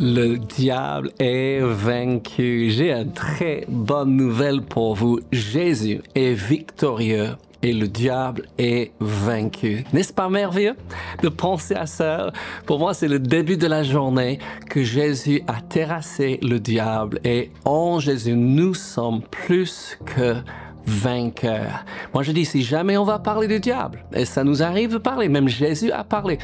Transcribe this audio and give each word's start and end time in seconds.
Le 0.00 0.36
diable 0.36 1.10
est 1.18 1.58
vaincu. 1.60 2.70
J'ai 2.70 2.92
une 2.92 3.12
très 3.12 3.64
bonne 3.66 4.16
nouvelle 4.16 4.62
pour 4.62 4.94
vous. 4.94 5.18
Jésus 5.32 6.02
est 6.14 6.34
victorieux 6.34 7.30
et 7.62 7.72
le 7.72 7.88
diable 7.88 8.44
est 8.58 8.92
vaincu. 9.00 9.84
N'est-ce 9.92 10.12
pas 10.12 10.28
merveilleux 10.28 10.76
de 11.20 11.28
penser 11.28 11.74
à 11.74 11.86
ça? 11.86 12.30
Pour 12.64 12.78
moi, 12.78 12.94
c'est 12.94 13.08
le 13.08 13.18
début 13.18 13.56
de 13.56 13.66
la 13.66 13.82
journée 13.82 14.38
que 14.70 14.84
Jésus 14.84 15.42
a 15.48 15.60
terrassé 15.60 16.38
le 16.42 16.60
diable 16.60 17.18
et 17.24 17.50
en 17.64 17.98
Jésus, 17.98 18.36
nous 18.36 18.74
sommes 18.74 19.22
plus 19.22 19.98
que 20.06 20.36
vainqueurs. 20.86 21.84
Moi, 22.14 22.22
je 22.22 22.30
dis, 22.30 22.44
si 22.44 22.62
jamais 22.62 22.96
on 22.96 23.04
va 23.04 23.18
parler 23.18 23.48
du 23.48 23.58
diable, 23.58 24.04
et 24.14 24.24
ça 24.24 24.44
nous 24.44 24.62
arrive 24.62 24.92
de 24.92 24.98
parler, 24.98 25.28
même 25.28 25.48
Jésus 25.48 25.90
a 25.90 26.04
parlé, 26.04 26.38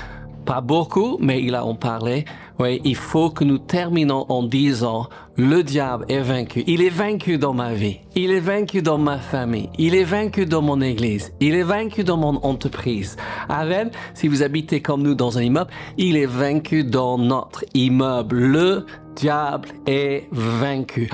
pas 0.45 0.61
beaucoup, 0.61 1.17
mais 1.21 1.43
il 1.43 1.55
a 1.55 1.65
en 1.65 1.75
parlé. 1.75 2.25
Oui, 2.59 2.81
il 2.85 2.95
faut 2.97 3.31
que 3.31 3.43
nous 3.43 3.59
terminons 3.59 4.27
en 4.29 4.43
disant, 4.43 5.09
le 5.37 5.63
diable 5.63 6.05
est 6.09 6.21
vaincu. 6.21 6.63
Il 6.67 6.83
est 6.83 6.91
vaincu 6.91 7.39
dans 7.39 7.55
ma 7.55 7.73
vie. 7.73 7.99
Il 8.15 8.31
est 8.31 8.41
vaincu 8.41 8.83
dans 8.83 8.99
ma 8.99 9.19
famille. 9.19 9.71
Il 9.79 9.95
est 9.95 10.05
vaincu 10.05 10.47
dans 10.47 10.63
mon 10.63 10.81
église. 10.81 11.33
Il 11.41 11.55
est 11.55 11.65
vaincu 11.65 12.05
dans 12.05 12.17
mon 12.17 12.37
entreprise. 12.45 13.17
Amen. 13.49 13.91
Si 14.15 14.29
vous 14.29 14.43
habitez 14.43 14.81
comme 14.81 15.03
nous 15.03 15.15
dans 15.15 15.39
un 15.39 15.43
immeuble, 15.43 15.71
il 15.99 16.17
est 16.17 16.27
vaincu 16.27 16.85
dans 16.85 17.19
notre 17.19 17.65
immeuble. 17.75 18.39
Le 18.39 18.87
diable 19.17 19.71
est 19.87 20.29
vaincu. 20.31 21.11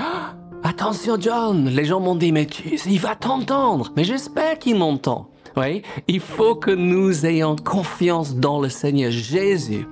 Attention 0.63 1.17
John, 1.19 1.69
les 1.69 1.85
gens 1.85 1.99
m'ont 1.99 2.15
dit, 2.15 2.31
mais 2.31 2.45
tu, 2.45 2.75
il 2.85 2.99
va 2.99 3.15
t'entendre. 3.15 3.91
Mais 3.95 4.03
j'espère 4.03 4.59
qu'il 4.59 4.75
m'entend. 4.75 5.30
Oui, 5.57 5.81
il 6.07 6.19
faut 6.19 6.55
que 6.55 6.71
nous 6.71 7.25
ayons 7.25 7.55
confiance 7.55 8.35
dans 8.35 8.61
le 8.61 8.69
Seigneur 8.69 9.11
Jésus. 9.11 9.85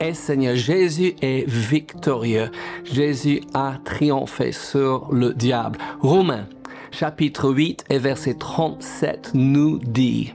Et 0.00 0.14
Seigneur 0.14 0.56
Jésus 0.56 1.14
est 1.22 1.48
victorieux. 1.48 2.50
Jésus 2.84 3.40
a 3.54 3.74
triomphé 3.84 4.52
sur 4.52 5.12
le 5.12 5.32
diable. 5.32 5.78
Romains 6.00 6.46
chapitre 6.92 7.50
8 7.50 7.86
et 7.88 7.98
verset 7.98 8.34
37 8.34 9.32
nous 9.34 9.78
dit, 9.78 10.34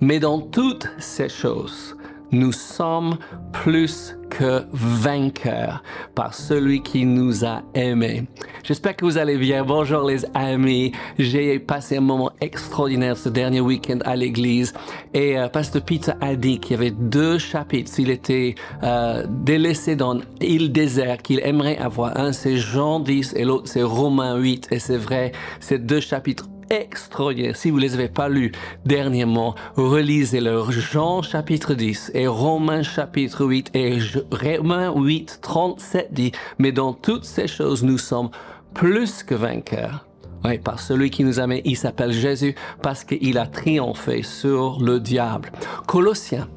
Mais 0.00 0.20
dans 0.20 0.40
toutes 0.40 0.88
ces 0.98 1.28
choses, 1.28 1.96
nous 2.30 2.52
sommes 2.52 3.16
plus 3.52 4.16
que 4.30 4.64
vainqueurs 4.72 5.82
par 6.14 6.34
celui 6.34 6.82
qui 6.82 7.04
nous 7.04 7.44
a 7.44 7.62
aimés. 7.74 8.24
J'espère 8.62 8.96
que 8.96 9.04
vous 9.04 9.16
allez 9.16 9.38
bien. 9.38 9.64
Bonjour 9.64 10.02
les 10.02 10.24
amis. 10.34 10.92
J'ai 11.18 11.58
passé 11.58 11.96
un 11.96 12.02
moment 12.02 12.30
extraordinaire 12.40 13.16
ce 13.16 13.28
dernier 13.28 13.60
week-end 13.60 13.98
à 14.04 14.16
l'église 14.16 14.74
et 15.14 15.38
euh, 15.38 15.48
Pasteur 15.48 15.82
Peter 15.82 16.12
a 16.20 16.34
dit 16.36 16.60
qu'il 16.60 16.72
y 16.72 16.74
avait 16.74 16.90
deux 16.90 17.38
chapitres. 17.38 17.90
S'il 17.90 18.10
était 18.10 18.54
euh, 18.82 19.24
délaissé 19.28 19.96
dans 19.96 20.20
l'île 20.40 20.72
désert, 20.72 21.18
qu'il 21.18 21.40
aimerait 21.40 21.78
avoir. 21.78 22.18
Un 22.18 22.32
c'est 22.32 22.56
Jean 22.56 23.00
10 23.00 23.34
et 23.36 23.44
l'autre 23.44 23.68
c'est 23.68 23.82
Romains 23.82 24.36
8 24.36 24.68
et 24.70 24.78
c'est 24.78 24.98
vrai, 24.98 25.32
ces 25.60 25.78
deux 25.78 26.00
chapitres 26.00 26.48
extraordinaire. 26.70 27.56
Si 27.56 27.70
vous 27.70 27.78
les 27.78 27.94
avez 27.94 28.08
pas 28.08 28.28
lus 28.28 28.52
dernièrement, 28.84 29.54
relisez-le. 29.76 30.64
Jean 30.70 31.22
chapitre 31.22 31.74
10 31.74 32.12
et 32.14 32.26
Romains 32.26 32.82
chapitre 32.82 33.44
8 33.44 33.70
et 33.74 33.98
Romains 34.30 34.92
8, 34.94 35.38
37 35.42 36.12
dit, 36.12 36.32
mais 36.58 36.72
dans 36.72 36.92
toutes 36.92 37.24
ces 37.24 37.46
choses, 37.46 37.82
nous 37.84 37.98
sommes 37.98 38.30
plus 38.74 39.22
que 39.22 39.34
vainqueurs. 39.34 40.06
Oui, 40.44 40.58
par 40.58 40.78
celui 40.78 41.10
qui 41.10 41.24
nous 41.24 41.40
a 41.40 41.46
mis, 41.46 41.60
il 41.64 41.76
s'appelle 41.76 42.12
Jésus 42.12 42.54
parce 42.82 43.04
qu'il 43.04 43.38
a 43.38 43.46
triomphé 43.46 44.22
sur 44.22 44.78
le 44.80 45.00
diable. 45.00 45.50
Colossiens 45.86 46.48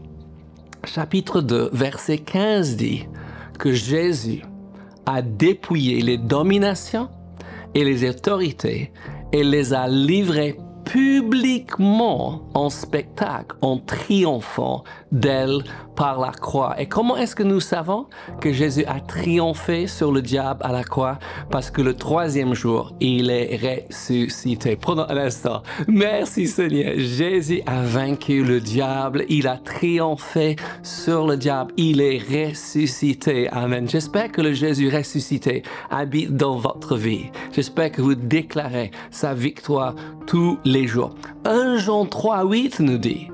chapitre 0.83 1.41
2, 1.41 1.69
verset 1.73 2.19
15 2.19 2.75
dit 2.75 3.07
que 3.57 3.71
Jésus 3.71 4.43
a 5.05 5.21
dépouillé 5.21 6.01
les 6.01 6.17
dominations 6.17 7.09
et 7.73 7.83
les 7.83 8.07
autorités 8.09 8.91
et 9.33 9.43
les 9.43 9.73
a 9.73 9.87
livrés 9.87 10.57
publiquement 10.85 12.41
en 12.53 12.69
spectacle, 12.69 13.55
en 13.61 13.77
triomphant 13.77 14.83
d'elle 15.11 15.63
par 15.95 16.19
la 16.19 16.31
croix. 16.31 16.75
Et 16.79 16.87
comment 16.87 17.17
est-ce 17.17 17.35
que 17.35 17.43
nous 17.43 17.59
savons 17.59 18.07
que 18.39 18.51
Jésus 18.51 18.85
a 18.85 18.99
triomphé 18.99 19.87
sur 19.87 20.11
le 20.11 20.21
diable 20.21 20.61
à 20.63 20.71
la 20.71 20.83
croix? 20.83 21.19
Parce 21.49 21.69
que 21.69 21.81
le 21.81 21.93
troisième 21.95 22.53
jour, 22.53 22.93
il 22.99 23.29
est 23.29 23.87
ressuscité. 23.89 24.75
Prenons 24.75 25.09
un 25.09 25.17
instant. 25.17 25.63
Merci 25.87 26.47
Seigneur. 26.47 26.93
Jésus 26.97 27.61
a 27.65 27.81
vaincu 27.81 28.43
le 28.43 28.59
diable. 28.59 29.25
Il 29.29 29.47
a 29.47 29.57
triomphé 29.57 30.55
sur 30.83 31.27
le 31.27 31.37
diable. 31.37 31.73
Il 31.77 32.01
est 32.01 32.19
ressuscité. 32.19 33.49
Amen. 33.49 33.87
J'espère 33.87 34.31
que 34.31 34.41
le 34.41 34.53
Jésus 34.53 34.89
ressuscité 34.89 35.63
habite 35.89 36.35
dans 36.35 36.57
votre 36.57 36.95
vie. 36.95 37.31
J'espère 37.51 37.91
que 37.91 38.01
vous 38.01 38.15
déclarez 38.15 38.91
sa 39.11 39.33
victoire 39.33 39.95
tous 40.27 40.57
les 40.63 40.87
jours. 40.87 41.15
1 41.45 41.77
Jean 41.77 42.05
3, 42.05 42.45
8 42.45 42.79
nous 42.79 42.97
dit, 42.97 43.27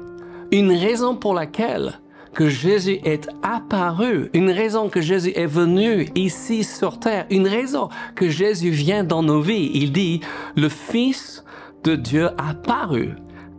une 0.52 0.72
raison 0.72 1.16
pour 1.16 1.34
laquelle 1.34 2.00
que 2.34 2.50
Jésus 2.50 3.00
est 3.04 3.28
apparu, 3.42 4.30
une 4.34 4.52
raison 4.52 4.90
que 4.90 5.02
Jésus 5.02 5.32
est 5.36 5.48
venu 5.48 6.08
ici 6.14 6.64
sur 6.64 7.00
terre, 7.00 7.26
une 7.32 7.48
raison 7.48 7.90
que 8.16 8.30
Jésus 8.30 8.70
vient 8.70 9.04
dans 9.04 9.24
nos 9.24 9.42
vies. 9.42 9.72
Il 9.74 9.92
dit, 9.92 10.22
le 10.56 10.70
Fils 10.70 11.44
de 11.84 11.96
Dieu 11.96 12.30
apparu 12.38 13.16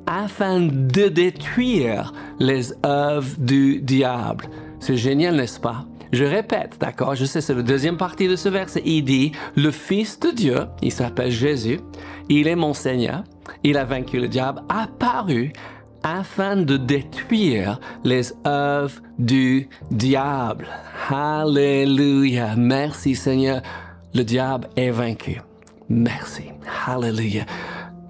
afin 0.06 0.60
de 0.60 1.08
détruire 1.08 2.12
les 2.38 2.72
œuvres 2.86 3.36
du 3.38 3.80
diable. 3.80 4.46
C'est 4.78 4.96
génial, 4.96 5.36
n'est-ce 5.36 5.60
pas? 5.60 5.84
Je 6.12 6.24
répète, 6.24 6.76
d'accord, 6.80 7.14
je 7.14 7.24
sais, 7.24 7.40
c'est 7.40 7.54
la 7.54 7.62
deuxième 7.62 7.96
partie 7.96 8.28
de 8.28 8.36
ce 8.36 8.48
verset. 8.48 8.82
Il 8.86 9.04
dit, 9.04 9.32
le 9.56 9.70
Fils 9.70 10.18
de 10.20 10.30
Dieu, 10.30 10.60
il 10.82 10.92
s'appelle 10.92 11.30
Jésus, 11.30 11.80
il 12.28 12.46
est 12.46 12.56
mon 12.56 12.72
Seigneur, 12.72 13.24
il 13.64 13.76
a 13.76 13.84
vaincu 13.84 14.18
le 14.18 14.28
diable, 14.28 14.62
apparu 14.68 15.52
afin 16.08 16.56
de 16.56 16.76
détruire 16.76 17.80
les 18.04 18.32
œuvres 18.46 19.00
du 19.18 19.68
diable. 19.90 20.66
Alléluia. 21.10 22.54
Merci 22.56 23.14
Seigneur. 23.14 23.62
Le 24.14 24.22
diable 24.22 24.68
est 24.76 24.90
vaincu. 24.90 25.40
Merci. 25.88 26.44
Alléluia. 26.86 27.44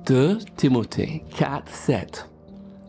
2 0.07 0.39
Timothée 0.57 1.25
4, 1.37 1.63
7 1.69 2.29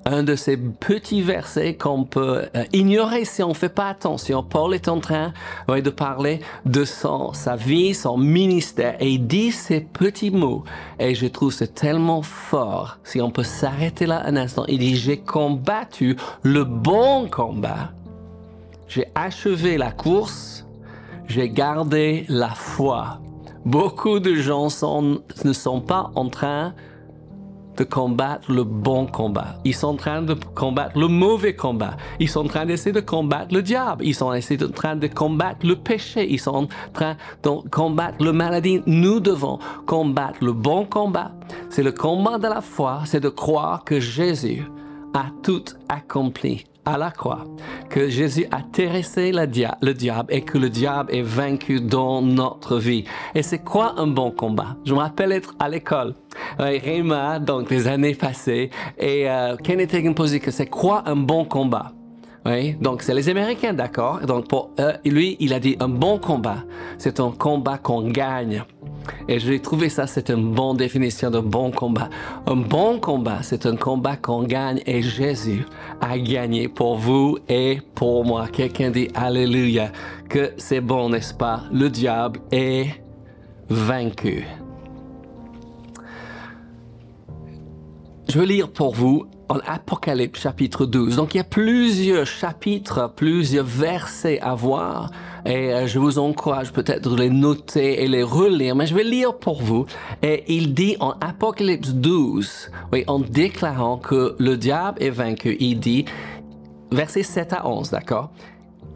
un 0.09 0.23
de 0.23 0.35
ces 0.35 0.57
petits 0.57 1.21
versets 1.21 1.75
qu'on 1.75 2.03
peut 2.03 2.47
euh, 2.55 2.63
ignorer 2.73 3.25
si 3.25 3.43
on 3.43 3.49
ne 3.49 3.53
fait 3.53 3.69
pas 3.69 3.89
attention. 3.89 4.43
Paul 4.43 4.73
est 4.73 4.87
en 4.87 4.99
train 4.99 5.33
de 5.67 5.89
parler 5.89 6.39
de 6.65 6.83
son, 6.83 7.33
sa 7.33 7.55
vie, 7.55 7.93
son 7.93 8.17
ministère, 8.17 8.95
et 8.99 9.09
il 9.09 9.27
dit 9.27 9.51
ces 9.51 9.81
petits 9.81 10.31
mots. 10.31 10.63
Et 10.99 11.13
je 11.13 11.27
trouve 11.27 11.53
c'est 11.53 11.75
tellement 11.75 12.23
fort. 12.23 12.97
Si 13.03 13.21
on 13.21 13.29
peut 13.29 13.43
s'arrêter 13.43 14.05
là 14.05 14.23
un 14.25 14.35
instant, 14.35 14.65
il 14.67 14.79
dit, 14.79 14.95
j'ai 14.95 15.17
combattu 15.17 16.17
le 16.43 16.63
bon 16.63 17.29
combat. 17.29 17.91
J'ai 18.87 19.05
achevé 19.13 19.77
la 19.77 19.91
course. 19.91 20.65
J'ai 21.27 21.49
gardé 21.49 22.25
la 22.27 22.49
foi. 22.49 23.19
Beaucoup 23.65 24.19
de 24.19 24.33
gens 24.33 24.69
ne 25.43 25.53
sont 25.53 25.81
pas 25.81 26.09
en 26.15 26.29
train 26.29 26.73
de 27.79 27.85
combattre 27.85 28.51
le 28.51 28.63
bon 28.63 29.06
combat. 29.06 29.56
Ils 29.63 29.73
sont 29.73 29.88
en 29.88 29.95
train 29.95 30.22
de 30.22 30.34
combattre 30.34 31.00
le 31.00 31.07
mauvais 31.07 31.56
combat. 31.56 31.95
Ils 32.19 32.29
sont 32.29 32.41
en 32.41 32.47
train 32.47 32.66
d'essayer 32.66 32.91
de 32.91 33.00
combattre 33.00 33.53
le 33.53 33.62
diable. 33.62 34.03
Ils 34.06 34.13
sont 34.13 34.28
en 34.28 34.72
train 34.72 34.97
de 34.97 35.07
combattre 35.07 35.66
le 35.66 35.75
péché. 35.78 36.28
Ils 36.29 36.39
sont 36.39 36.51
en 36.51 36.68
train 36.94 37.16
de 37.44 37.69
combattre 37.69 38.23
la 38.23 38.34
maladie. 38.34 38.81
Nous 38.85 39.22
devons 39.22 39.59
combattre 39.85 40.44
le 40.44 40.51
bon 40.51 40.85
combat. 40.85 41.31
C'est 41.69 41.84
le 41.84 41.94
combat 41.94 42.38
de 42.38 42.47
la 42.47 42.62
foi. 42.62 43.01
C'est 43.06 43.22
de 43.22 43.29
croire 43.29 43.85
que 43.85 44.00
Jésus 44.00 44.69
a 45.13 45.28
tout 45.41 45.63
accompli 45.88 46.66
à 46.85 46.97
la 46.97 47.12
croix, 47.12 47.45
que 47.89 48.09
Jésus 48.09 48.45
a 48.51 48.62
terrassé 48.62 49.31
le, 49.31 49.45
le 49.81 49.94
diable 49.94 50.33
et 50.33 50.41
que 50.41 50.57
le 50.57 50.69
diable 50.69 51.13
est 51.13 51.21
vaincu 51.21 51.81
dans 51.81 52.21
notre 52.21 52.77
vie. 52.77 53.03
Et 53.36 53.44
c'est 53.44 53.63
quoi 53.63 53.95
un 53.97 54.07
bon 54.07 54.31
combat? 54.31 54.77
Je 54.86 54.94
me 54.94 55.00
rappelle 55.00 55.31
être 55.31 55.56
à 55.59 55.68
l'école. 55.69 56.13
Réma, 56.57 57.39
donc 57.39 57.69
les 57.69 57.88
années 57.88 58.15
passées, 58.15 58.69
et 58.97 59.30
euh, 59.30 59.57
Kenneth 59.57 59.94
Hagin 59.94 60.13
posait 60.13 60.39
que 60.39 60.51
c'est 60.51 60.68
quoi 60.68 61.03
un 61.06 61.15
bon 61.15 61.44
combat? 61.45 61.91
Donc 62.81 63.03
c'est 63.03 63.13
les 63.13 63.30
Américains, 63.30 63.74
d'accord. 63.74 64.21
Donc 64.21 64.47
pour 64.47 64.71
lui, 65.06 65.38
il 65.39 65.53
a 65.53 65.59
dit 65.59 65.75
un 65.80 65.89
bon 65.89 66.18
combat, 66.18 66.63
c'est 66.97 67.19
un 67.19 67.31
combat 67.31 67.77
qu'on 67.77 68.09
gagne. 68.09 68.63
Et 69.27 69.39
j'ai 69.39 69.59
trouvé 69.59 69.89
ça, 69.89 70.07
c'est 70.07 70.30
une 70.30 70.53
bonne 70.53 70.77
définition 70.77 71.30
de 71.30 71.39
bon 71.39 71.71
combat. 71.71 72.09
Un 72.45 72.56
bon 72.56 73.00
combat, 73.00 73.39
c'est 73.41 73.65
un 73.65 73.75
combat 73.75 74.18
qu'on 74.18 74.44
gagne 74.44 74.81
et 74.86 75.01
Jésus 75.01 75.65
a 76.01 76.18
gagné 76.18 76.68
pour 76.68 76.95
vous 76.97 77.38
et 77.47 77.80
pour 77.95 78.25
moi. 78.25 78.47
Quelqu'un 78.47 78.91
dit 78.91 79.09
Alléluia, 79.13 79.91
que 80.30 80.53
c'est 80.57 80.81
bon, 80.81 81.09
n'est-ce 81.09 81.33
pas? 81.33 81.63
Le 81.71 81.89
diable 81.89 82.39
est 82.51 83.01
vaincu. 83.69 84.45
Je 88.27 88.38
veux 88.38 88.45
lire 88.45 88.71
pour 88.71 88.94
vous 88.94 89.25
en 89.50 89.57
Apocalypse 89.68 90.40
chapitre 90.40 90.86
12. 90.86 91.16
Donc 91.16 91.34
il 91.34 91.38
y 91.38 91.42
a 91.42 91.44
plusieurs 91.44 92.25
chapitres, 92.25 93.12
plusieurs 93.16 93.66
versets 93.66 94.40
à 94.42 94.56
voir 94.56 95.12
et 95.46 95.74
euh, 95.74 95.88
je 95.88 96.00
vous 96.00 96.19
encourage 96.19 96.72
peut-être 96.72 97.10
de 97.10 97.16
les 97.16 97.30
noter 97.30 98.04
et 98.04 98.07
les 98.07 98.24
relire, 98.24 98.75
mais 98.75 98.86
je 98.86 98.96
vais 98.96 99.04
lire 99.04 99.38
pour 99.38 99.62
vous. 99.62 99.86
Et 100.22 100.44
il 100.48 100.74
dit 100.74 100.96
en 101.00 101.16
Apocalypse 101.22 101.90
12, 101.90 102.72
oui, 102.92 103.04
en 103.07 103.19
déclarant 103.19 103.98
que 103.98 104.36
le 104.38 104.57
diable 104.57 105.01
est 105.01 105.10
vaincu, 105.10 105.57
il 105.60 105.80
dit, 105.80 106.06
verset 106.92 107.24
7 107.24 107.54
à 107.54 107.68
11, 107.68 107.92
d'accord? 107.92 108.31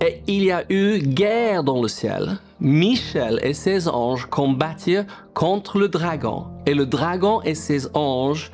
Et 0.01 0.21
il 0.27 0.43
y 0.43 0.51
a 0.51 0.63
eu 0.69 0.99
guerre 0.99 1.63
dans 1.63 1.81
le 1.81 1.87
ciel. 1.87 2.37
Michel 2.59 3.39
et 3.43 3.53
ses 3.53 3.87
anges 3.87 4.25
combattirent 4.25 5.05
contre 5.33 5.79
le 5.79 5.87
dragon, 5.87 6.45
et 6.65 6.73
le 6.73 6.85
dragon 6.85 7.41
et 7.41 7.55
ses 7.55 7.87
anges 7.95 8.51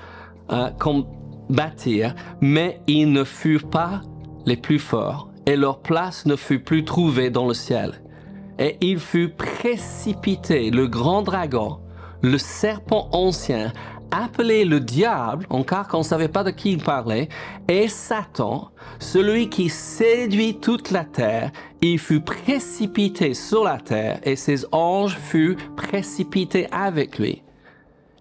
euh, 0.52 0.70
combattirent, 0.80 1.19
mais 2.42 2.82
ils 2.88 3.12
ne 3.12 3.24
furent 3.24 3.70
pas 3.70 4.02
les 4.46 4.58
plus 4.58 4.80
forts, 4.80 5.30
et 5.46 5.56
leur 5.56 5.80
place 5.80 6.26
ne 6.26 6.36
fut 6.36 6.60
plus 6.60 6.86
trouvée 6.86 7.30
dans 7.30 7.48
le 7.48 7.54
ciel. 7.54 8.02
Et 8.60 8.78
il 8.82 9.00
fut 9.00 9.30
précipité, 9.30 10.70
le 10.70 10.88
grand 10.88 11.22
dragon, 11.22 11.80
le 12.22 12.38
serpent 12.38 13.10
ancien, 13.12 13.72
appelé 14.12 14.66
le 14.66 14.80
diable, 14.80 15.46
encore 15.50 15.88
qu'on 15.88 16.00
ne 16.00 16.04
savait 16.04 16.28
pas 16.28 16.44
de 16.44 16.52
qui 16.52 16.74
il 16.74 16.84
parlait, 16.84 17.30
et 17.68 17.88
Satan, 17.88 18.70
celui 19.00 19.50
qui 19.50 19.70
séduit 19.70 20.58
toute 20.60 20.92
la 20.92 21.06
terre, 21.06 21.52
il 21.82 22.00
fut 22.00 22.22
précipité 22.22 23.34
sur 23.34 23.64
la 23.64 23.78
terre, 23.78 24.20
et 24.24 24.36
ses 24.36 24.66
anges 24.72 25.18
furent 25.18 25.58
précipités 25.76 26.68
avec 26.72 27.20
lui. 27.20 27.44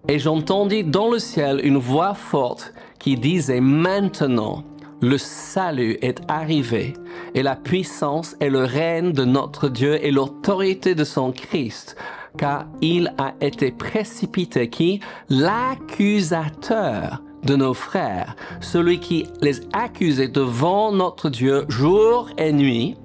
Et 0.07 0.19
j'entendis 0.19 0.85
dans 0.85 1.11
le 1.11 1.19
ciel 1.19 1.61
une 1.65 1.79
voix 1.79 2.15
forte 2.15 2.73
qui 2.99 3.17
disait 3.17 3.61
maintenant, 3.61 4.65
le 5.00 5.19
salut 5.19 5.97
est 6.03 6.21
arrivé, 6.29 6.95
et 7.35 7.43
la 7.43 7.55
puissance 7.55 8.37
et 8.41 8.50
le 8.50 8.65
règne 8.65 9.12
de 9.12 9.25
notre 9.25 9.69
Dieu 9.69 10.05
et 10.05 10.11
l'autorité 10.11 10.95
de 10.95 11.05
son 11.05 11.31
Christ, 11.31 11.97
car 12.37 12.67
il 12.81 13.12
a 13.19 13.35
été 13.41 13.71
précipité 13.71 14.69
qui 14.69 15.00
L'accusateur 15.29 17.23
de 17.45 17.56
nos 17.56 17.75
frères, 17.75 18.35
celui 18.61 18.99
qui 18.99 19.27
les 19.41 19.61
accusait 19.73 20.29
devant 20.29 20.91
notre 20.91 21.31
Dieu 21.31 21.65
jour 21.69 22.29
et 22.37 22.53
nuit, 22.53 22.97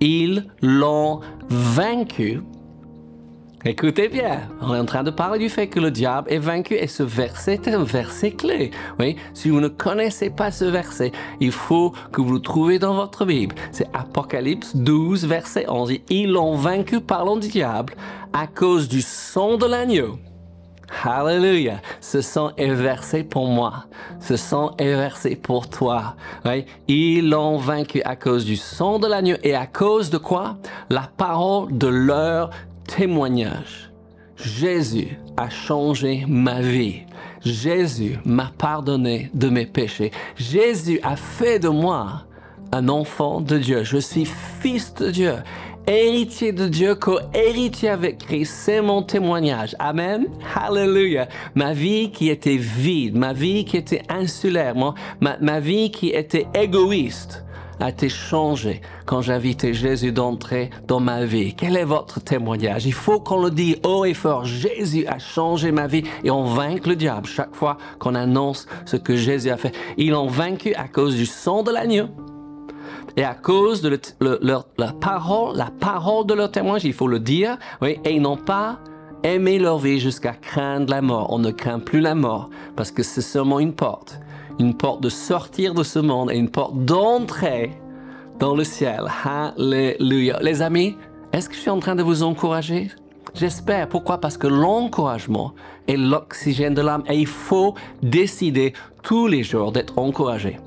ils 0.00 0.46
l'ont 0.62 1.20
vaincu 1.48 2.40
Écoutez 3.68 4.06
bien, 4.06 4.42
on 4.60 4.76
est 4.76 4.78
en 4.78 4.84
train 4.84 5.02
de 5.02 5.10
parler 5.10 5.40
du 5.40 5.48
fait 5.48 5.66
que 5.66 5.80
le 5.80 5.90
diable 5.90 6.32
est 6.32 6.38
vaincu 6.38 6.74
et 6.74 6.86
ce 6.86 7.02
verset 7.02 7.54
est 7.54 7.74
un 7.74 7.82
verset 7.82 8.30
clé. 8.30 8.70
Oui, 9.00 9.16
si 9.34 9.50
vous 9.50 9.58
ne 9.58 9.66
connaissez 9.66 10.30
pas 10.30 10.52
ce 10.52 10.66
verset, 10.66 11.10
il 11.40 11.50
faut 11.50 11.92
que 12.12 12.20
vous 12.20 12.34
le 12.34 12.40
trouviez 12.40 12.78
dans 12.78 12.94
votre 12.94 13.24
Bible. 13.24 13.56
C'est 13.72 13.88
Apocalypse 13.92 14.76
12, 14.76 15.26
verset 15.26 15.68
11. 15.68 15.94
Ils 16.10 16.30
l'ont 16.30 16.54
vaincu, 16.54 17.00
parlons 17.00 17.38
du 17.38 17.48
diable, 17.48 17.94
à 18.32 18.46
cause 18.46 18.88
du 18.88 19.02
sang 19.02 19.56
de 19.56 19.66
l'agneau. 19.66 20.16
Hallelujah. 21.02 21.80
Ce 22.00 22.20
sang 22.20 22.52
est 22.56 22.72
versé 22.72 23.24
pour 23.24 23.48
moi. 23.48 23.86
Ce 24.20 24.36
sang 24.36 24.76
est 24.78 24.94
versé 24.94 25.34
pour 25.34 25.68
toi. 25.68 26.14
Oui? 26.44 26.66
Ils 26.86 27.28
l'ont 27.28 27.56
vaincu 27.56 28.00
à 28.04 28.14
cause 28.14 28.44
du 28.44 28.54
sang 28.54 29.00
de 29.00 29.08
l'agneau 29.08 29.36
et 29.42 29.56
à 29.56 29.66
cause 29.66 30.10
de 30.10 30.18
quoi? 30.18 30.56
La 30.88 31.10
parole 31.16 31.76
de 31.76 31.88
leur 31.88 32.50
témoignage. 32.86 33.90
Jésus 34.36 35.18
a 35.36 35.48
changé 35.48 36.24
ma 36.28 36.60
vie. 36.60 37.02
Jésus 37.44 38.18
m'a 38.24 38.52
pardonné 38.58 39.30
de 39.34 39.48
mes 39.48 39.66
péchés. 39.66 40.10
Jésus 40.36 41.00
a 41.02 41.16
fait 41.16 41.58
de 41.58 41.68
moi 41.68 42.24
un 42.72 42.88
enfant 42.88 43.40
de 43.40 43.58
Dieu. 43.58 43.84
Je 43.84 43.98
suis 43.98 44.26
fils 44.26 44.92
de 44.94 45.10
Dieu, 45.10 45.34
héritier 45.86 46.52
de 46.52 46.66
Dieu, 46.66 46.94
co-héritier 46.94 47.88
avec 47.88 48.18
Christ. 48.18 48.52
C'est 48.64 48.82
mon 48.82 49.02
témoignage. 49.02 49.76
Amen. 49.78 50.26
Hallelujah. 50.54 51.28
Ma 51.54 51.72
vie 51.72 52.10
qui 52.10 52.28
était 52.28 52.56
vide, 52.56 53.16
ma 53.16 53.32
vie 53.32 53.64
qui 53.64 53.76
était 53.76 54.02
insulaire, 54.08 54.74
ma, 54.74 54.94
ma 55.40 55.60
vie 55.60 55.90
qui 55.90 56.08
était 56.10 56.46
égoïste 56.54 57.45
a 57.80 57.90
été 57.90 58.08
changé 58.08 58.80
quand 59.04 59.22
j'invitais 59.22 59.74
Jésus 59.74 60.12
d'entrer 60.12 60.70
dans 60.86 61.00
ma 61.00 61.24
vie. 61.24 61.54
Quel 61.54 61.76
est 61.76 61.84
votre 61.84 62.20
témoignage? 62.20 62.86
Il 62.86 62.92
faut 62.92 63.20
qu'on 63.20 63.42
le 63.42 63.50
dise 63.50 63.76
haut 63.84 64.04
et 64.04 64.14
fort. 64.14 64.44
Jésus 64.44 65.06
a 65.06 65.18
changé 65.18 65.72
ma 65.72 65.86
vie 65.86 66.04
et 66.24 66.30
on 66.30 66.44
vainque 66.44 66.86
le 66.86 66.96
diable 66.96 67.26
chaque 67.26 67.54
fois 67.54 67.76
qu'on 67.98 68.14
annonce 68.14 68.66
ce 68.84 68.96
que 68.96 69.16
Jésus 69.16 69.50
a 69.50 69.56
fait. 69.56 69.74
Ils 69.96 70.10
l'ont 70.10 70.28
vaincu 70.28 70.74
à 70.74 70.88
cause 70.88 71.16
du 71.16 71.26
sang 71.26 71.62
de 71.62 71.70
l'agneau 71.70 72.06
et 73.16 73.24
à 73.24 73.34
cause 73.34 73.80
de 73.80 73.98
leur, 74.20 74.66
parole, 75.00 75.56
la 75.56 75.70
parole 75.80 76.26
de 76.26 76.34
leur 76.34 76.50
témoignage, 76.50 76.84
il 76.84 76.92
faut 76.92 77.08
le 77.08 77.18
dire, 77.18 77.56
et 77.82 77.98
ils 78.04 78.20
n'ont 78.20 78.36
pas 78.36 78.78
aimé 79.22 79.58
leur 79.58 79.78
vie 79.78 79.98
jusqu'à 79.98 80.32
craindre 80.32 80.90
la 80.90 81.00
mort. 81.00 81.32
On 81.32 81.38
ne 81.38 81.50
craint 81.50 81.78
plus 81.78 82.00
la 82.00 82.14
mort 82.14 82.50
parce 82.76 82.90
que 82.90 83.02
c'est 83.02 83.22
seulement 83.22 83.58
une 83.58 83.72
porte 83.72 84.20
une 84.58 84.74
porte 84.74 85.02
de 85.02 85.08
sortir 85.08 85.74
de 85.74 85.82
ce 85.82 85.98
monde 85.98 86.30
et 86.30 86.36
une 86.36 86.50
porte 86.50 86.84
d'entrer 86.84 87.72
dans 88.38 88.54
le 88.54 88.64
ciel. 88.64 89.04
Alléluia. 89.24 90.38
Les 90.42 90.62
amis, 90.62 90.96
est-ce 91.32 91.48
que 91.48 91.54
je 91.54 91.60
suis 91.60 91.70
en 91.70 91.80
train 91.80 91.94
de 91.94 92.02
vous 92.02 92.22
encourager? 92.22 92.90
J'espère. 93.34 93.88
Pourquoi? 93.88 94.18
Parce 94.18 94.38
que 94.38 94.46
l'encouragement 94.46 95.52
est 95.88 95.96
l'oxygène 95.96 96.74
de 96.74 96.80
l'âme 96.80 97.02
et 97.08 97.16
il 97.16 97.26
faut 97.26 97.74
décider 98.02 98.72
tous 99.02 99.26
les 99.26 99.42
jours 99.42 99.72
d'être 99.72 99.98
encouragé 99.98 100.58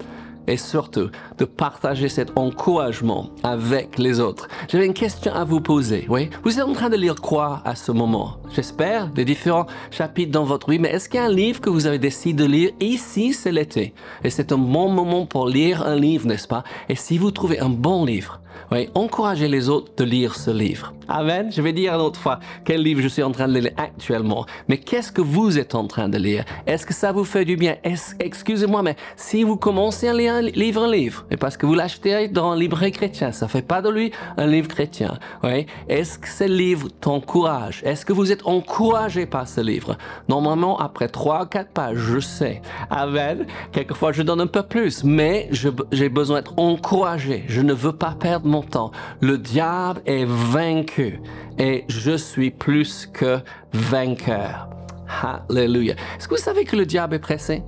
et 0.47 0.57
surtout 0.57 1.09
de 1.39 1.45
partager 1.45 2.09
cet 2.09 2.37
encouragement 2.37 3.29
avec 3.43 3.97
les 3.97 4.19
autres. 4.19 4.47
J'avais 4.67 4.85
une 4.85 4.93
question 4.93 5.33
à 5.33 5.45
vous 5.45 5.61
poser. 5.61 6.05
Oui, 6.09 6.29
vous 6.43 6.59
êtes 6.59 6.65
en 6.65 6.73
train 6.73 6.89
de 6.89 6.97
lire 6.97 7.15
quoi 7.15 7.61
à 7.65 7.75
ce 7.75 7.91
moment? 7.91 8.37
J'espère 8.53 9.07
des 9.07 9.25
différents 9.25 9.65
chapitres 9.89 10.31
dans 10.31 10.43
votre 10.43 10.69
vie, 10.69 10.79
mais 10.79 10.89
est-ce 10.89 11.07
qu'il 11.07 11.19
y 11.19 11.23
a 11.23 11.25
un 11.25 11.31
livre 11.31 11.61
que 11.61 11.69
vous 11.69 11.87
avez 11.87 11.99
décidé 11.99 12.43
de 12.43 12.49
lire 12.49 12.71
Ici, 12.79 13.33
c'est 13.33 13.51
l'été 13.51 13.93
et 14.23 14.29
c'est 14.29 14.51
un 14.51 14.57
bon 14.57 14.89
moment 14.89 15.25
pour 15.25 15.47
lire 15.47 15.85
un 15.85 15.95
livre, 15.95 16.27
n'est-ce 16.27 16.47
pas? 16.47 16.63
Et 16.89 16.95
si 16.95 17.17
vous 17.17 17.31
trouvez 17.31 17.59
un 17.59 17.69
bon 17.69 18.05
livre, 18.05 18.39
oui, 18.71 18.89
encouragez 18.93 19.47
les 19.47 19.67
autres 19.69 19.91
de 19.97 20.03
lire 20.03 20.35
ce 20.35 20.51
livre. 20.51 20.93
Amen. 21.07 21.51
Je 21.51 21.61
vais 21.61 21.73
dire 21.73 21.95
une 21.95 22.01
autre 22.01 22.19
fois 22.19 22.39
quel 22.63 22.83
livre 22.83 23.01
je 23.01 23.07
suis 23.07 23.23
en 23.23 23.31
train 23.31 23.47
de 23.47 23.57
lire 23.57 23.71
actuellement. 23.77 24.45
Mais 24.67 24.77
qu'est-ce 24.77 25.11
que 25.11 25.21
vous 25.21 25.57
êtes 25.57 25.73
en 25.73 25.87
train 25.87 26.07
de 26.07 26.19
lire? 26.19 26.45
Est-ce 26.67 26.85
que 26.85 26.93
ça 26.93 27.11
vous 27.11 27.23
fait 27.23 27.45
du 27.45 27.55
bien? 27.55 27.77
Excusez-moi, 28.19 28.83
mais 28.83 28.95
si 29.15 29.43
vous 29.43 29.57
commencez 29.57 30.07
à 30.07 30.13
lire 30.13 30.33
un 30.35 30.41
livre, 30.41 30.83
un 30.83 30.91
livre, 30.91 31.25
et 31.31 31.37
parce 31.37 31.57
que 31.57 31.65
vous 31.65 31.75
l'achetez 31.75 32.27
dans 32.27 32.51
un 32.51 32.55
livre 32.55 32.87
chrétien, 32.89 33.31
ça 33.31 33.47
fait 33.47 33.61
pas 33.61 33.81
de 33.81 33.89
lui 33.89 34.11
un 34.37 34.47
livre 34.47 34.67
chrétien. 34.67 35.17
Oui. 35.43 35.65
Est-ce 35.87 36.17
que 36.19 36.27
ce 36.27 36.45
livre 36.45 36.87
t'encourage 37.01 37.81
Est-ce 37.83 38.05
que 38.05 38.13
vous 38.13 38.31
êtes 38.31 38.45
encouragé 38.45 39.25
par 39.25 39.47
ce 39.47 39.61
livre? 39.61 39.97
Normalement, 40.27 40.79
après 40.79 41.07
trois 41.07 41.45
quatre 41.45 41.71
pages, 41.71 41.97
je 41.97 42.19
sais. 42.19 42.61
Amen. 42.89 43.45
Quelquefois, 43.71 44.11
je 44.11 44.23
donne 44.23 44.41
un 44.41 44.47
peu 44.47 44.63
plus, 44.63 45.03
mais 45.03 45.49
j'ai 45.91 46.09
besoin 46.09 46.37
d'être 46.37 46.57
encouragé. 46.57 47.43
Je 47.47 47.61
ne 47.61 47.73
veux 47.73 47.93
pas 47.93 48.15
perdre 48.19 48.47
mon 48.47 48.61
temps. 48.61 48.91
Le 49.21 49.37
diable 49.37 50.01
est 50.05 50.25
vaincu 50.25 51.21
et 51.57 51.85
je 51.87 52.15
suis 52.17 52.51
plus 52.51 53.07
que 53.11 53.39
vainqueur. 53.73 54.69
Alléluia. 55.49 55.95
Est-ce 56.17 56.27
que 56.27 56.35
vous 56.35 56.41
savez 56.41 56.65
que 56.65 56.75
le 56.75 56.85
diable 56.85 57.15
est 57.15 57.19
pressé? 57.19 57.63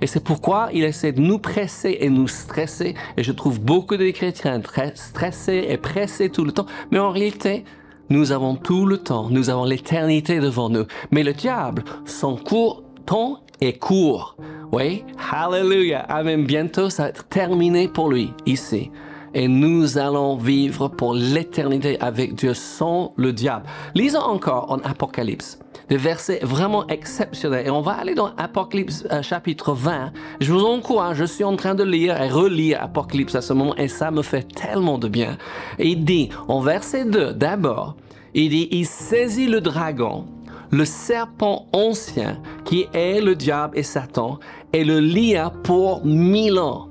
Et 0.00 0.06
c'est 0.06 0.24
pourquoi 0.24 0.70
il 0.72 0.84
essaie 0.84 1.12
de 1.12 1.20
nous 1.20 1.38
presser 1.38 1.98
et 2.00 2.08
nous 2.08 2.28
stresser. 2.28 2.94
Et 3.16 3.22
je 3.22 3.32
trouve 3.32 3.60
beaucoup 3.60 3.96
de 3.96 4.10
chrétiens 4.10 4.60
très 4.60 4.92
stressés 4.96 5.66
et 5.68 5.76
pressés 5.76 6.30
tout 6.30 6.44
le 6.44 6.52
temps. 6.52 6.66
Mais 6.90 6.98
en 6.98 7.10
réalité, 7.10 7.64
nous 8.08 8.32
avons 8.32 8.56
tout 8.56 8.86
le 8.86 8.98
temps. 8.98 9.28
Nous 9.30 9.50
avons 9.50 9.64
l'éternité 9.64 10.40
devant 10.40 10.70
nous. 10.70 10.84
Mais 11.10 11.22
le 11.22 11.32
diable, 11.32 11.84
son 12.06 12.36
court 12.36 12.82
temps 13.06 13.40
est 13.60 13.78
court. 13.78 14.36
Oui, 14.72 15.04
hallelujah. 15.30 16.00
Amen. 16.08 16.44
Bientôt, 16.44 16.90
ça 16.90 17.04
va 17.04 17.08
être 17.10 17.28
terminé 17.28 17.88
pour 17.88 18.08
lui 18.08 18.32
ici 18.46 18.90
et 19.34 19.48
nous 19.48 19.98
allons 19.98 20.36
vivre 20.36 20.88
pour 20.88 21.14
l'éternité 21.14 22.00
avec 22.00 22.34
Dieu 22.34 22.54
sans 22.54 23.12
le 23.16 23.32
diable. 23.32 23.66
Lisons 23.94 24.20
encore 24.20 24.70
en 24.70 24.78
Apocalypse 24.78 25.58
des 25.90 25.96
versets 25.96 26.38
vraiment 26.42 26.86
exceptionnels. 26.86 27.66
Et 27.66 27.70
on 27.70 27.80
va 27.80 27.92
aller 27.92 28.14
dans 28.14 28.32
Apocalypse 28.36 29.04
euh, 29.10 29.22
chapitre 29.22 29.72
20. 29.72 30.12
Je 30.40 30.52
vous 30.52 30.64
encourage, 30.64 31.16
je 31.16 31.24
suis 31.24 31.44
en 31.44 31.56
train 31.56 31.74
de 31.74 31.82
lire 31.82 32.20
et 32.22 32.28
relire 32.28 32.80
Apocalypse 32.80 33.34
à 33.34 33.42
ce 33.42 33.52
moment 33.52 33.74
et 33.76 33.88
ça 33.88 34.12
me 34.12 34.22
fait 34.22 34.46
tellement 34.54 34.98
de 34.98 35.08
bien. 35.08 35.36
Et 35.78 35.88
il 35.88 36.04
dit, 36.04 36.30
en 36.46 36.60
verset 36.60 37.04
2, 37.06 37.32
d'abord, 37.32 37.96
il 38.34 38.50
dit, 38.50 38.68
il 38.70 38.86
saisit 38.86 39.48
le 39.48 39.60
dragon, 39.60 40.26
le 40.70 40.84
serpent 40.84 41.66
ancien 41.72 42.40
qui 42.64 42.86
est 42.94 43.20
le 43.20 43.34
diable 43.34 43.76
et 43.76 43.82
Satan, 43.82 44.38
et 44.72 44.84
le 44.84 45.00
lia 45.00 45.52
pour 45.64 46.04
mille 46.06 46.60
ans 46.60 46.89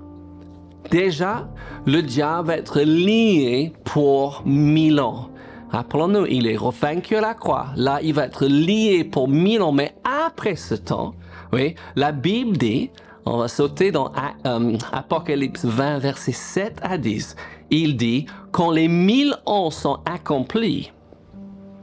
Déjà, 0.92 1.48
le 1.86 2.02
diable 2.02 2.48
va 2.48 2.58
être 2.58 2.82
lié 2.82 3.74
pour 3.84 4.42
mille 4.46 5.00
ans. 5.00 5.30
Rappelons-nous, 5.70 6.26
il 6.26 6.48
est 6.48 6.58
revaincu 6.58 7.16
à 7.16 7.22
la 7.22 7.36
croix. 7.36 7.68
Là, 7.76 8.00
il 8.02 8.16
va 8.16 8.26
être 8.26 8.48
lié 8.48 9.04
pour 9.04 9.28
mille 9.28 9.62
ans. 9.62 9.72
Mais 9.72 9.94
après 10.04 10.56
ce 10.56 10.74
temps, 10.74 11.14
oui, 11.54 11.76
la 11.96 12.12
Bible 12.12 12.58
dit, 12.58 12.90
On 13.26 13.38
va 13.38 13.48
sauter 13.48 13.92
dans 13.92 14.12
euh, 14.48 14.78
Apocalypse 14.92 15.66
20, 15.66 16.00
versets 16.00 16.32
7 16.32 16.80
à 16.82 16.98
10. 16.98 17.36
Il 17.70 17.96
dit, 17.96 18.26
quand 18.52 18.72
les 18.72 18.88
mille 18.88 19.36
ans 19.46 19.70
sont 19.70 20.00
accomplis, 20.06 20.92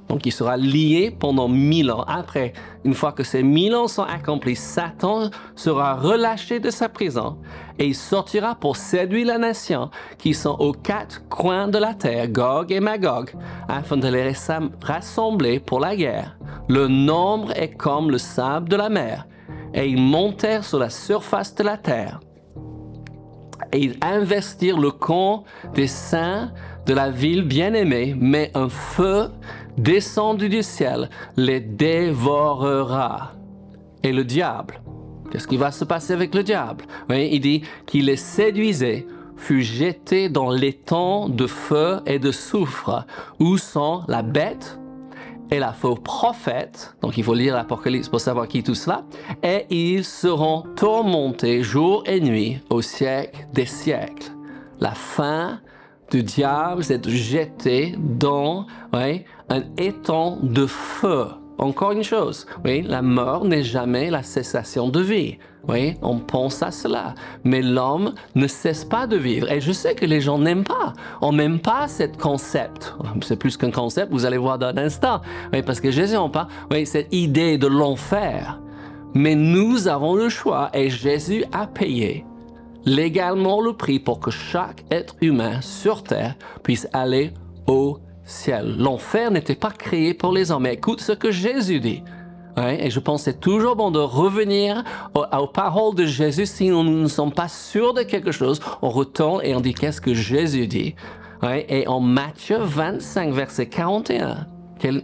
donc 0.08 0.26
il 0.26 0.32
sera 0.32 0.56
lié 0.56 1.14
pendant 1.18 1.48
mille 1.48 1.90
ans. 1.90 2.04
Après, 2.06 2.52
une 2.84 2.94
fois 2.94 3.12
que 3.12 3.24
ces 3.24 3.42
mille 3.42 3.74
ans 3.74 3.88
sont 3.88 4.04
accomplis, 4.04 4.56
Satan 4.56 5.30
sera 5.54 5.94
relâché 5.94 6.60
de 6.60 6.70
sa 6.70 6.88
prison 6.88 7.38
et 7.78 7.86
il 7.86 7.94
sortira 7.94 8.54
pour 8.54 8.76
séduire 8.76 9.26
la 9.26 9.38
nation 9.38 9.90
qui 10.18 10.34
sont 10.34 10.56
aux 10.58 10.72
quatre 10.72 11.28
coins 11.28 11.68
de 11.68 11.78
la 11.78 11.94
terre, 11.94 12.28
Gog 12.28 12.72
et 12.72 12.80
Magog, 12.80 13.32
afin 13.68 13.96
de 13.96 14.08
les 14.08 14.32
rassembler 14.82 15.60
pour 15.60 15.80
la 15.80 15.96
guerre. 15.96 16.36
Le 16.68 16.88
nombre 16.88 17.52
est 17.56 17.76
comme 17.76 18.10
le 18.10 18.18
sable 18.18 18.68
de 18.68 18.76
la 18.76 18.88
mer 18.88 19.26
et 19.74 19.88
ils 19.88 20.00
montèrent 20.00 20.64
sur 20.64 20.78
la 20.78 20.90
surface 20.90 21.54
de 21.54 21.64
la 21.64 21.76
terre. 21.76 22.20
Et 23.72 23.80
ils 23.80 23.96
investirent 24.02 24.78
le 24.78 24.90
camp 24.90 25.44
des 25.74 25.86
saints 25.86 26.52
de 26.86 26.94
la 26.94 27.10
ville 27.10 27.42
bien-aimée, 27.42 28.14
mais 28.18 28.50
un 28.54 28.68
feu 28.68 29.28
descendu 29.76 30.48
du 30.48 30.62
ciel 30.62 31.10
les 31.36 31.60
dévorera. 31.60 33.32
Et 34.02 34.12
le 34.12 34.24
diable, 34.24 34.80
qu'est-ce 35.30 35.48
qui 35.48 35.56
va 35.56 35.70
se 35.70 35.84
passer 35.84 36.12
avec 36.12 36.34
le 36.34 36.42
diable? 36.42 36.84
Il 37.10 37.40
dit 37.40 37.62
qu'il 37.86 38.06
les 38.06 38.16
séduisait 38.16 39.06
fut 39.36 39.62
jeté 39.62 40.28
dans 40.28 40.50
l'étang 40.50 41.28
de 41.28 41.46
feu 41.46 42.00
et 42.06 42.18
de 42.18 42.30
soufre, 42.30 43.04
où 43.38 43.58
sont 43.58 44.02
la 44.08 44.22
bête? 44.22 44.78
Et 45.50 45.58
la 45.58 45.72
faux 45.72 45.94
prophète, 45.94 46.94
donc 47.02 47.16
il 47.16 47.24
faut 47.24 47.34
lire 47.34 47.54
l'Apocalypse 47.54 48.08
pour 48.08 48.20
savoir 48.20 48.48
qui 48.48 48.62
tout 48.62 48.74
cela, 48.74 49.04
et 49.42 49.66
ils 49.70 50.04
seront 50.04 50.64
tourmentés 50.76 51.62
jour 51.62 52.02
et 52.06 52.20
nuit 52.20 52.60
au 52.70 52.82
siècle 52.82 53.46
des 53.52 53.66
siècles. 53.66 54.32
La 54.80 54.92
fin 54.92 55.60
du 56.10 56.22
diable, 56.22 56.84
c'est 56.84 57.08
jeté 57.08 57.94
dans 57.98 58.66
un 58.92 59.62
étang 59.78 60.38
de 60.42 60.66
feu. 60.66 61.28
Encore 61.58 61.92
une 61.92 62.02
chose, 62.02 62.46
oui, 62.64 62.82
la 62.82 63.00
mort 63.00 63.44
n'est 63.44 63.62
jamais 63.62 64.10
la 64.10 64.22
cessation 64.22 64.88
de 64.88 65.00
vie. 65.00 65.38
Oui, 65.68 65.94
on 66.02 66.18
pense 66.18 66.62
à 66.62 66.70
cela. 66.70 67.14
Mais 67.44 67.62
l'homme 67.62 68.14
ne 68.34 68.46
cesse 68.46 68.84
pas 68.84 69.06
de 69.06 69.16
vivre. 69.16 69.50
Et 69.50 69.60
je 69.60 69.72
sais 69.72 69.94
que 69.94 70.06
les 70.06 70.20
gens 70.20 70.38
n'aiment 70.38 70.64
pas. 70.64 70.92
On 71.22 71.32
n'aime 71.32 71.58
pas 71.58 71.88
ce 71.88 72.04
concept. 72.04 72.94
C'est 73.22 73.36
plus 73.36 73.56
qu'un 73.56 73.70
concept, 73.70 74.12
vous 74.12 74.26
allez 74.26 74.36
voir 74.36 74.58
dans 74.58 74.68
un 74.68 74.76
instant. 74.76 75.22
Oui, 75.52 75.62
parce 75.62 75.80
que 75.80 75.90
Jésus 75.90 76.16
en 76.16 76.28
parle. 76.28 76.48
Oui, 76.70 76.86
cette 76.86 77.12
idée 77.12 77.58
de 77.58 77.66
l'enfer. 77.66 78.60
Mais 79.14 79.34
nous 79.34 79.88
avons 79.88 80.14
le 80.14 80.28
choix 80.28 80.70
et 80.74 80.90
Jésus 80.90 81.44
a 81.52 81.66
payé 81.66 82.24
légalement 82.84 83.60
le 83.60 83.72
prix 83.72 83.98
pour 83.98 84.20
que 84.20 84.30
chaque 84.30 84.84
être 84.90 85.16
humain 85.20 85.60
sur 85.60 86.02
terre 86.02 86.36
puisse 86.62 86.88
aller 86.92 87.32
au 87.66 87.98
ciel. 88.26 88.76
L'enfer 88.78 89.30
n'était 89.30 89.54
pas 89.54 89.70
créé 89.70 90.12
pour 90.12 90.32
les 90.32 90.50
hommes. 90.50 90.64
Mais 90.64 90.74
écoute 90.74 91.00
ce 91.00 91.12
que 91.12 91.30
Jésus 91.30 91.80
dit. 91.80 92.02
et 92.58 92.90
je 92.90 93.00
pense 93.00 93.22
que 93.24 93.30
c'est 93.30 93.40
toujours 93.40 93.76
bon 93.76 93.90
de 93.90 93.98
revenir 93.98 94.84
aux, 95.14 95.46
paroles 95.46 95.94
de 95.94 96.04
Jésus 96.04 96.46
si 96.46 96.68
nous 96.68 96.82
ne 96.82 97.08
sommes 97.08 97.32
pas 97.32 97.48
sûrs 97.48 97.94
de 97.94 98.02
quelque 98.02 98.32
chose. 98.32 98.60
On 98.82 98.90
retourne 98.90 99.40
et 99.44 99.54
on 99.54 99.60
dit 99.60 99.74
qu'est-ce 99.74 100.00
que 100.00 100.14
Jésus 100.14 100.66
dit? 100.66 100.94
et 101.42 101.86
en 101.86 102.00
Matthieu 102.00 102.58
25, 102.58 103.32
verset 103.32 103.66
41, 103.66 104.46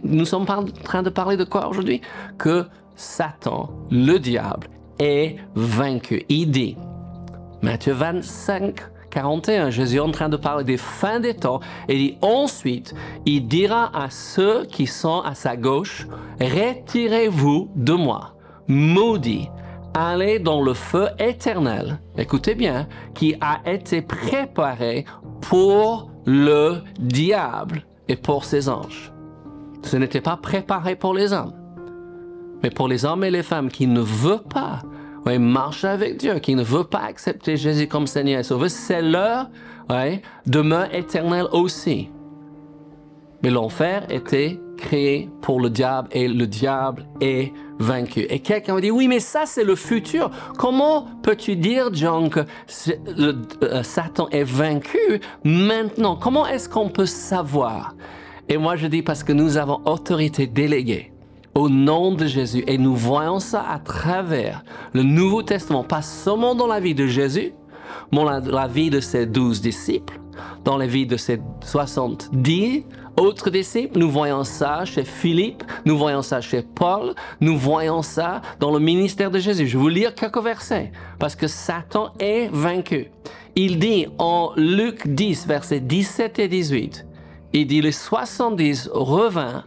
nous 0.03 0.25
sommes 0.25 0.45
en 0.49 0.65
train 0.65 1.03
de 1.03 1.09
parler 1.09 1.37
de 1.37 1.43
quoi 1.43 1.67
aujourd'hui? 1.67 2.01
Que 2.37 2.65
Satan, 2.95 3.69
le 3.91 4.17
diable, 4.17 4.67
est 4.99 5.37
vaincu. 5.55 6.25
Il 6.29 6.51
dit, 6.51 6.77
Matthieu 7.61 7.93
25, 7.93 8.81
41, 9.13 9.69
Jésus 9.69 9.97
est 9.97 9.99
en 9.99 10.09
train 10.09 10.27
de 10.27 10.37
parler 10.37 10.63
des 10.63 10.77
fins 10.77 11.19
des 11.19 11.35
temps 11.35 11.59
et 11.87 11.95
dit 11.95 12.17
ensuite, 12.21 12.95
il 13.27 13.47
dira 13.47 13.91
à 13.95 14.09
ceux 14.09 14.65
qui 14.65 14.87
sont 14.87 15.21
à 15.21 15.35
sa 15.35 15.55
gauche, 15.55 16.07
retirez-vous 16.41 17.69
de 17.75 17.93
moi, 17.93 18.33
maudit, 18.67 19.49
allez 19.93 20.39
dans 20.39 20.63
le 20.63 20.73
feu 20.73 21.09
éternel, 21.19 21.99
écoutez 22.17 22.55
bien, 22.55 22.87
qui 23.13 23.35
a 23.39 23.61
été 23.71 24.01
préparé 24.01 25.05
pour 25.41 26.09
le 26.25 26.81
diable 26.97 27.85
et 28.07 28.15
pour 28.15 28.45
ses 28.45 28.67
anges. 28.67 29.13
Ce 29.83 29.95
n'était 29.95 30.21
pas 30.21 30.37
préparé 30.37 30.95
pour 30.95 31.13
les 31.13 31.33
hommes, 31.33 31.53
mais 32.63 32.71
pour 32.71 32.87
les 32.87 33.05
hommes 33.05 33.23
et 33.23 33.31
les 33.31 33.43
femmes 33.43 33.69
qui 33.69 33.85
ne 33.85 34.01
veulent 34.01 34.41
pas 34.41 34.81
ouais, 35.25 35.39
marche 35.39 35.83
avec 35.83 36.17
Dieu, 36.17 36.39
qui 36.39 36.55
ne 36.55 36.63
veut 36.63 36.83
pas 36.83 37.01
accepter 37.01 37.57
Jésus 37.57 37.87
comme 37.87 38.07
Seigneur 38.07 38.39
et 38.39 38.43
Sauveur, 38.43 38.69
c'est 38.69 39.01
leur 39.01 39.49
ouais, 39.89 40.21
demeure 40.45 40.93
éternelle 40.93 41.47
aussi. 41.51 42.09
Mais 43.41 43.49
l'enfer 43.49 44.05
était 44.09 44.59
créé 44.77 45.29
pour 45.41 45.59
le 45.59 45.69
diable 45.69 46.07
et 46.11 46.27
le 46.27 46.47
diable 46.47 47.05
est 47.21 47.51
vaincu. 47.79 48.21
Et 48.29 48.39
quelqu'un 48.39 48.75
va 48.75 48.81
dire, 48.81 48.95
oui, 48.95 49.07
mais 49.07 49.19
ça 49.19 49.45
c'est 49.45 49.63
le 49.63 49.75
futur. 49.75 50.31
Comment 50.57 51.07
peux-tu 51.21 51.55
dire, 51.55 51.89
John, 51.93 52.29
que 52.29 52.41
le, 53.17 53.41
euh, 53.63 53.83
Satan 53.83 54.29
est 54.29 54.43
vaincu 54.43 55.19
maintenant? 55.43 56.15
Comment 56.15 56.47
est-ce 56.47 56.69
qu'on 56.69 56.89
peut 56.89 57.05
savoir? 57.05 57.95
Et 58.49 58.57
moi 58.57 58.75
je 58.75 58.87
dis 58.87 59.01
parce 59.01 59.23
que 59.23 59.33
nous 59.33 59.57
avons 59.57 59.81
autorité 59.85 60.47
déléguée 60.47 61.12
au 61.55 61.69
nom 61.69 62.13
de 62.13 62.25
Jésus. 62.25 62.63
Et 62.67 62.77
nous 62.77 62.95
voyons 62.95 63.39
ça 63.39 63.65
à 63.69 63.79
travers 63.79 64.63
le 64.93 65.03
Nouveau 65.03 65.43
Testament, 65.43 65.83
pas 65.83 66.01
seulement 66.01 66.55
dans 66.55 66.67
la 66.67 66.79
vie 66.79 66.95
de 66.95 67.07
Jésus, 67.07 67.53
mais 68.11 68.19
dans 68.19 68.41
la 68.51 68.67
vie 68.67 68.89
de 68.89 68.99
ses 68.99 69.25
douze 69.25 69.61
disciples, 69.61 70.19
dans 70.63 70.77
la 70.77 70.87
vie 70.87 71.05
de 71.05 71.17
ses 71.17 71.39
soixante-dix 71.63 72.85
autres 73.17 73.49
disciples. 73.49 73.99
Nous 73.99 74.09
voyons 74.09 74.43
ça 74.43 74.85
chez 74.85 75.03
Philippe, 75.03 75.63
nous 75.85 75.97
voyons 75.97 76.21
ça 76.21 76.41
chez 76.41 76.61
Paul, 76.61 77.13
nous 77.41 77.57
voyons 77.57 78.01
ça 78.01 78.41
dans 78.59 78.71
le 78.71 78.79
ministère 78.79 79.31
de 79.31 79.39
Jésus. 79.39 79.67
Je 79.67 79.77
vais 79.77 79.81
vous 79.81 79.89
lire 79.89 80.15
quelques 80.15 80.41
versets, 80.41 80.91
parce 81.19 81.35
que 81.35 81.47
Satan 81.47 82.11
est 82.19 82.49
vaincu. 82.51 83.11
Il 83.55 83.77
dit 83.77 84.07
en 84.17 84.51
Luc 84.55 85.07
10, 85.07 85.45
versets 85.47 85.79
17 85.79 86.39
et 86.39 86.47
18, 86.47 87.05
il 87.53 87.67
dit 87.67 87.81
les 87.81 87.91
70 87.91 88.89
revint 88.93 89.63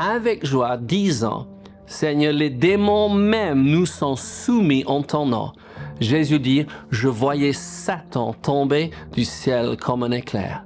avec 0.00 0.46
joie, 0.46 0.78
disant, 0.78 1.46
Seigneur, 1.86 2.32
les 2.32 2.48
démons 2.48 3.10
même 3.10 3.62
nous 3.62 3.84
sont 3.84 4.16
soumis 4.16 4.82
en 4.86 5.02
ton 5.02 5.26
nom. 5.26 5.52
Jésus 6.00 6.38
dit, 6.38 6.66
je 6.90 7.08
voyais 7.08 7.52
Satan 7.52 8.32
tomber 8.32 8.90
du 9.12 9.24
ciel 9.24 9.76
comme 9.76 10.02
un 10.02 10.10
éclair. 10.12 10.64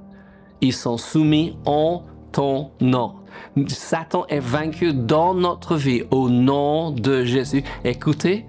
Ils 0.61 0.73
sont 0.73 0.97
soumis 0.97 1.57
en 1.65 2.03
ton 2.31 2.71
nom. 2.79 3.15
Satan 3.67 4.25
est 4.27 4.39
vaincu 4.39 4.93
dans 4.93 5.33
notre 5.33 5.75
vie 5.75 6.03
au 6.11 6.29
nom 6.29 6.91
de 6.91 7.25
Jésus. 7.25 7.63
Écoutez, 7.83 8.45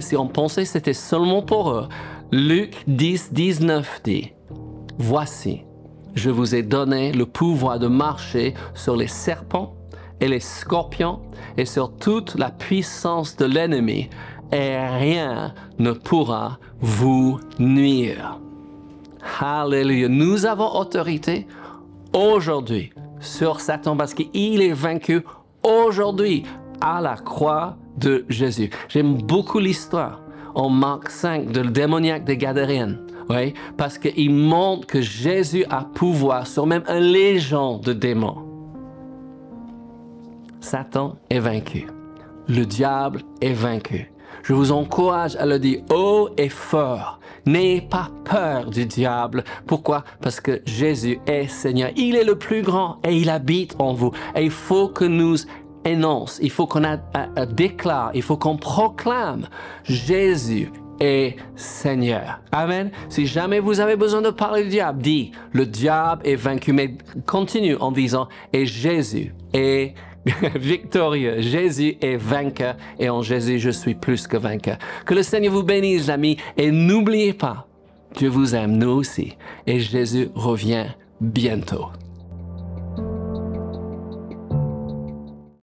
si 0.00 0.16
on 0.16 0.26
pensait 0.26 0.62
que 0.62 0.68
c'était 0.68 0.92
seulement 0.92 1.40
pour 1.40 1.70
eux, 1.70 1.88
Luc 2.32 2.74
10, 2.86 3.32
19 3.32 4.02
dit, 4.04 4.32
Voici, 4.98 5.62
je 6.14 6.28
vous 6.28 6.54
ai 6.54 6.62
donné 6.62 7.12
le 7.12 7.24
pouvoir 7.24 7.78
de 7.78 7.86
marcher 7.86 8.52
sur 8.74 8.96
les 8.96 9.06
serpents 9.06 9.77
et 10.20 10.28
les 10.28 10.40
scorpions 10.40 11.20
et 11.56 11.64
sur 11.64 11.96
toute 11.96 12.36
la 12.36 12.50
puissance 12.50 13.36
de 13.36 13.44
l'ennemi, 13.44 14.08
et 14.52 14.78
rien 14.78 15.54
ne 15.78 15.92
pourra 15.92 16.58
vous 16.80 17.40
nuire. 17.58 18.38
Alléluia. 19.40 20.08
Nous 20.08 20.46
avons 20.46 20.74
autorité 20.76 21.46
aujourd'hui 22.12 22.90
sur 23.20 23.60
Satan 23.60 23.96
parce 23.96 24.14
qu'il 24.14 24.62
est 24.62 24.72
vaincu 24.72 25.22
aujourd'hui 25.62 26.44
à 26.80 27.00
la 27.00 27.16
croix 27.16 27.76
de 27.96 28.24
Jésus. 28.28 28.70
J'aime 28.88 29.14
beaucoup 29.14 29.58
l'histoire 29.58 30.22
en 30.54 30.70
Marc 30.70 31.10
5 31.10 31.50
de 31.50 31.60
le 31.60 31.70
démoniaque 31.70 32.24
des 32.24 32.36
Gadariennes. 32.36 32.98
Oui, 33.28 33.52
parce 33.76 33.98
qu'il 33.98 34.32
montre 34.32 34.86
que 34.86 35.02
Jésus 35.02 35.64
a 35.68 35.84
pouvoir 35.84 36.46
sur 36.46 36.66
même 36.66 36.82
un 36.86 37.00
légion 37.00 37.76
de 37.78 37.92
démons. 37.92 38.47
Satan 40.68 41.16
est 41.30 41.38
vaincu. 41.38 41.86
Le 42.46 42.66
diable 42.66 43.22
est 43.40 43.54
vaincu. 43.54 44.12
Je 44.42 44.52
vous 44.52 44.70
encourage 44.70 45.34
à 45.36 45.46
le 45.46 45.58
dire 45.58 45.80
haut 45.90 46.28
et 46.36 46.50
fort. 46.50 47.20
N'ayez 47.46 47.80
pas 47.80 48.10
peur 48.26 48.68
du 48.68 48.84
diable. 48.84 49.44
Pourquoi? 49.66 50.04
Parce 50.20 50.40
que 50.40 50.60
Jésus 50.66 51.20
est 51.26 51.48
Seigneur. 51.48 51.90
Il 51.96 52.16
est 52.16 52.24
le 52.24 52.36
plus 52.36 52.60
grand 52.60 52.98
et 53.02 53.16
il 53.16 53.30
habite 53.30 53.76
en 53.78 53.94
vous. 53.94 54.12
Et 54.36 54.44
il 54.44 54.50
faut 54.50 54.88
que 54.88 55.06
nous 55.06 55.36
énonce, 55.86 56.38
il 56.42 56.50
faut 56.50 56.66
qu'on 56.66 56.82
déclare, 57.52 58.10
il 58.12 58.20
faut 58.20 58.36
qu'on 58.36 58.58
proclame 58.58 59.48
Jésus 59.84 60.70
est 61.00 61.36
Seigneur. 61.56 62.40
Amen. 62.52 62.90
Si 63.08 63.26
jamais 63.26 63.60
vous 63.60 63.80
avez 63.80 63.96
besoin 63.96 64.20
de 64.20 64.30
parler 64.30 64.64
du 64.64 64.70
diable, 64.70 65.00
dis, 65.00 65.32
le 65.52 65.64
diable 65.64 66.26
est 66.26 66.36
vaincu, 66.36 66.74
mais 66.74 66.98
continue 67.24 67.76
en 67.76 67.92
disant, 67.92 68.28
et 68.52 68.66
Jésus 68.66 69.32
est 69.54 69.94
victorieux. 70.56 71.40
Jésus 71.40 71.96
est 72.00 72.16
vainqueur 72.16 72.76
et 72.98 73.08
en 73.08 73.22
Jésus, 73.22 73.58
je 73.58 73.70
suis 73.70 73.94
plus 73.94 74.26
que 74.26 74.36
vainqueur. 74.36 74.78
Que 75.04 75.14
le 75.14 75.22
Seigneur 75.22 75.52
vous 75.52 75.62
bénisse, 75.62 76.08
amis, 76.08 76.36
et 76.56 76.70
n'oubliez 76.70 77.32
pas, 77.32 77.66
Dieu 78.16 78.28
vous 78.28 78.54
aime, 78.54 78.76
nous 78.76 78.90
aussi, 78.90 79.36
et 79.66 79.80
Jésus 79.80 80.28
revient 80.34 80.86
bientôt. 81.20 81.88